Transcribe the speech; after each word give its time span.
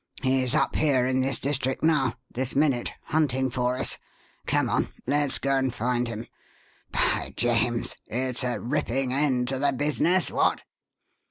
He's 0.23 0.55
up 0.55 0.75
here 0.75 1.05
in 1.05 1.19
this 1.19 1.37
district 1.37 1.83
now 1.83 2.15
this 2.31 2.55
minute 2.55 2.91
hunting 3.03 3.51
for 3.51 3.77
us. 3.77 3.99
Come 4.47 4.67
on! 4.67 4.91
let's 5.05 5.37
go 5.37 5.51
and 5.55 5.71
find 5.71 6.07
him. 6.07 6.25
By 6.91 7.35
James! 7.37 7.95
it's 8.07 8.43
a 8.43 8.59
ripping 8.59 9.13
end 9.13 9.47
to 9.49 9.59
the 9.59 9.71
business 9.73 10.31
what?" 10.31 10.63